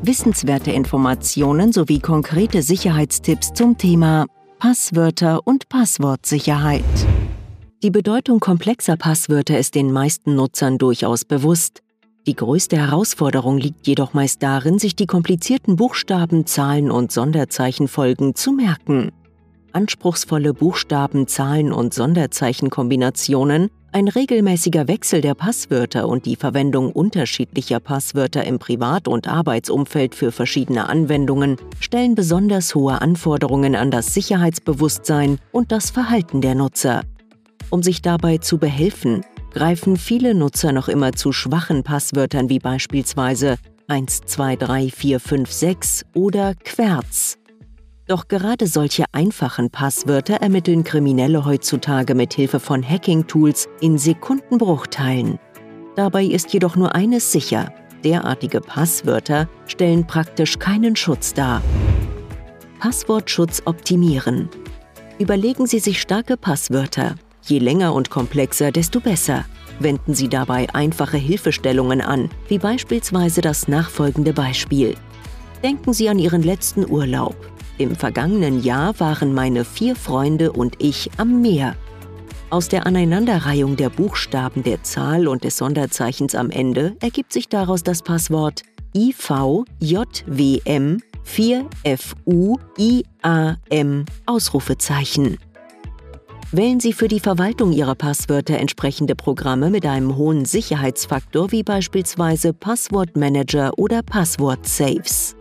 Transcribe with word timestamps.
Wissenswerte 0.00 0.70
Informationen 0.70 1.72
sowie 1.72 1.98
konkrete 1.98 2.62
Sicherheitstipps 2.62 3.52
zum 3.52 3.76
Thema 3.78 4.26
Passwörter 4.60 5.40
und 5.44 5.68
Passwortsicherheit. 5.68 6.84
Die 7.82 7.90
Bedeutung 7.90 8.38
komplexer 8.38 8.96
Passwörter 8.96 9.58
ist 9.58 9.74
den 9.74 9.92
meisten 9.92 10.36
Nutzern 10.36 10.78
durchaus 10.78 11.24
bewusst. 11.24 11.82
Die 12.28 12.36
größte 12.36 12.76
Herausforderung 12.76 13.58
liegt 13.58 13.88
jedoch 13.88 14.14
meist 14.14 14.40
darin, 14.42 14.78
sich 14.78 14.94
die 14.94 15.06
komplizierten 15.06 15.74
Buchstaben, 15.74 16.46
Zahlen 16.46 16.92
und 16.92 17.10
Sonderzeichenfolgen 17.10 18.36
zu 18.36 18.52
merken. 18.52 19.10
Anspruchsvolle 19.72 20.54
Buchstaben, 20.54 21.26
Zahlen 21.26 21.72
und 21.72 21.92
Sonderzeichenkombinationen, 21.92 23.68
ein 23.92 24.08
regelmäßiger 24.08 24.88
Wechsel 24.88 25.20
der 25.20 25.34
Passwörter 25.34 26.08
und 26.08 26.26
die 26.26 26.36
Verwendung 26.36 26.92
unterschiedlicher 26.92 27.80
Passwörter 27.80 28.44
im 28.44 28.58
Privat- 28.58 29.08
und 29.08 29.28
Arbeitsumfeld 29.28 30.14
für 30.14 30.32
verschiedene 30.32 30.88
Anwendungen 30.88 31.56
stellen 31.80 32.14
besonders 32.14 32.74
hohe 32.74 33.00
Anforderungen 33.00 33.74
an 33.74 33.90
das 33.90 34.14
Sicherheitsbewusstsein 34.14 35.38
und 35.52 35.72
das 35.72 35.90
Verhalten 35.90 36.40
der 36.40 36.54
Nutzer. 36.54 37.02
Um 37.70 37.82
sich 37.82 38.02
dabei 38.02 38.38
zu 38.38 38.58
behelfen, 38.58 39.22
greifen 39.52 39.96
viele 39.96 40.34
Nutzer 40.34 40.72
noch 40.72 40.88
immer 40.88 41.12
zu 41.12 41.32
schwachen 41.32 41.82
Passwörtern 41.82 42.48
wie 42.48 42.58
beispielsweise 42.58 43.56
123456 43.88 46.06
oder 46.14 46.54
Querz. 46.54 47.38
Doch 48.08 48.26
gerade 48.26 48.66
solche 48.66 49.04
einfachen 49.12 49.68
Passwörter 49.68 50.36
ermitteln 50.36 50.82
Kriminelle 50.82 51.44
heutzutage 51.44 52.14
mit 52.14 52.32
Hilfe 52.32 52.58
von 52.58 52.82
Hacking-Tools 52.82 53.68
in 53.82 53.98
Sekundenbruchteilen. 53.98 55.38
Dabei 55.94 56.24
ist 56.24 56.54
jedoch 56.54 56.74
nur 56.74 56.94
eines 56.94 57.30
sicher: 57.30 57.70
derartige 58.02 58.62
Passwörter 58.62 59.46
stellen 59.66 60.06
praktisch 60.06 60.58
keinen 60.58 60.96
Schutz 60.96 61.34
dar. 61.34 61.60
Passwortschutz 62.80 63.60
optimieren. 63.66 64.48
Überlegen 65.18 65.66
Sie 65.66 65.78
sich 65.78 66.00
starke 66.00 66.38
Passwörter, 66.38 67.14
Je 67.46 67.58
länger 67.58 67.92
und 67.92 68.08
komplexer, 68.08 68.72
desto 68.72 69.00
besser. 69.00 69.44
Wenden 69.80 70.14
Sie 70.14 70.28
dabei 70.28 70.66
einfache 70.72 71.18
Hilfestellungen 71.18 72.00
an, 72.00 72.30
wie 72.48 72.58
beispielsweise 72.58 73.42
das 73.42 73.68
nachfolgende 73.68 74.32
Beispiel. 74.32 74.94
Denken 75.62 75.92
Sie 75.92 76.08
an 76.08 76.18
Ihren 76.18 76.42
letzten 76.42 76.88
Urlaub. 76.90 77.36
Im 77.78 77.94
vergangenen 77.94 78.62
Jahr 78.62 78.98
waren 78.98 79.32
meine 79.32 79.64
vier 79.64 79.94
Freunde 79.94 80.50
und 80.50 80.74
ich 80.82 81.10
am 81.16 81.40
Meer. 81.40 81.76
Aus 82.50 82.68
der 82.68 82.86
Aneinanderreihung 82.86 83.76
der 83.76 83.88
Buchstaben 83.88 84.64
der 84.64 84.82
Zahl 84.82 85.28
und 85.28 85.44
des 85.44 85.58
Sonderzeichens 85.58 86.34
am 86.34 86.50
Ende 86.50 86.96
ergibt 87.00 87.32
sich 87.32 87.48
daraus 87.48 87.84
das 87.84 88.02
Passwort 88.02 88.62
IVJWM 88.96 89.66
4FUIAM 91.24 91.76
Ausrufezeichen. 94.26 95.38
Wählen 96.50 96.80
Sie 96.80 96.94
für 96.94 97.08
die 97.08 97.20
Verwaltung 97.20 97.72
Ihrer 97.72 97.94
Passwörter 97.94 98.58
entsprechende 98.58 99.14
Programme 99.14 99.70
mit 99.70 99.86
einem 99.86 100.16
hohen 100.16 100.46
Sicherheitsfaktor 100.46 101.52
wie 101.52 101.62
beispielsweise 101.62 102.54
Passwortmanager 102.54 103.78
oder 103.78 104.02
Passwort-Saves. 104.02 105.37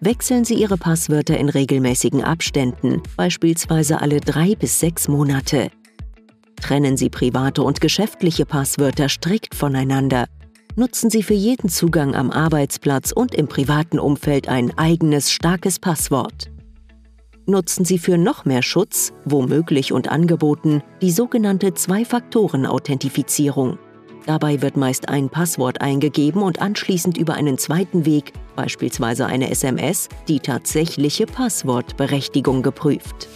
Wechseln 0.00 0.44
Sie 0.44 0.54
Ihre 0.54 0.76
Passwörter 0.76 1.38
in 1.38 1.48
regelmäßigen 1.48 2.22
Abständen, 2.22 3.02
beispielsweise 3.16 4.00
alle 4.00 4.20
drei 4.20 4.54
bis 4.54 4.78
sechs 4.78 5.08
Monate. 5.08 5.70
Trennen 6.60 6.96
Sie 6.96 7.10
private 7.10 7.62
und 7.62 7.80
geschäftliche 7.80 8.46
Passwörter 8.46 9.08
strikt 9.08 9.54
voneinander. 9.54 10.26
Nutzen 10.74 11.10
Sie 11.10 11.22
für 11.22 11.34
jeden 11.34 11.68
Zugang 11.68 12.14
am 12.14 12.30
Arbeitsplatz 12.30 13.12
und 13.12 13.34
im 13.34 13.48
privaten 13.48 13.98
Umfeld 13.98 14.48
ein 14.48 14.76
eigenes 14.76 15.32
starkes 15.32 15.78
Passwort 15.78 16.50
nutzen 17.46 17.84
sie 17.84 17.98
für 17.98 18.16
noch 18.18 18.44
mehr 18.44 18.62
Schutz, 18.62 19.12
womöglich 19.24 19.92
und 19.92 20.08
angeboten, 20.08 20.82
die 21.00 21.10
sogenannte 21.10 21.74
Zwei-Faktoren-Authentifizierung. 21.74 23.78
Dabei 24.26 24.62
wird 24.62 24.76
meist 24.76 25.08
ein 25.08 25.30
Passwort 25.30 25.80
eingegeben 25.80 26.42
und 26.42 26.60
anschließend 26.60 27.16
über 27.16 27.34
einen 27.34 27.58
zweiten 27.58 28.04
Weg, 28.04 28.32
beispielsweise 28.56 29.26
eine 29.26 29.50
SMS, 29.50 30.08
die 30.26 30.40
tatsächliche 30.40 31.26
Passwortberechtigung 31.26 32.62
geprüft. 32.62 33.28